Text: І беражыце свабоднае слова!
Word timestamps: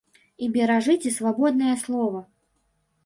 І 0.45 0.47
беражыце 0.55 1.13
свабоднае 1.17 1.75
слова! 1.83 2.27